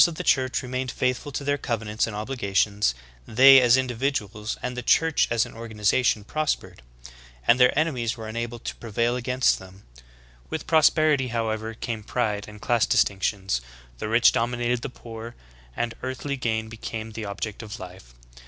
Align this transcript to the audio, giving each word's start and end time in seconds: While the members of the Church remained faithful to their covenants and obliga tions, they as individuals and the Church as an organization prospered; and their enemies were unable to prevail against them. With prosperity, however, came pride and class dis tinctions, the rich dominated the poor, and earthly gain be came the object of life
While 0.01 0.05
the 0.05 0.09
members 0.09 0.19
of 0.19 0.25
the 0.25 0.33
Church 0.33 0.63
remained 0.63 0.89
faithful 0.91 1.31
to 1.31 1.43
their 1.43 1.57
covenants 1.59 2.07
and 2.07 2.15
obliga 2.15 2.55
tions, 2.55 2.95
they 3.27 3.61
as 3.61 3.77
individuals 3.77 4.57
and 4.63 4.75
the 4.75 4.81
Church 4.81 5.27
as 5.29 5.45
an 5.45 5.53
organization 5.53 6.23
prospered; 6.23 6.81
and 7.47 7.59
their 7.59 7.77
enemies 7.77 8.17
were 8.17 8.27
unable 8.27 8.57
to 8.57 8.75
prevail 8.77 9.15
against 9.15 9.59
them. 9.59 9.83
With 10.49 10.65
prosperity, 10.65 11.27
however, 11.27 11.75
came 11.75 12.01
pride 12.01 12.47
and 12.47 12.59
class 12.59 12.87
dis 12.87 13.03
tinctions, 13.03 13.61
the 13.99 14.09
rich 14.09 14.31
dominated 14.31 14.81
the 14.81 14.89
poor, 14.89 15.35
and 15.77 15.93
earthly 16.01 16.35
gain 16.35 16.67
be 16.67 16.77
came 16.77 17.11
the 17.11 17.25
object 17.25 17.61
of 17.61 17.79
life 17.79 18.15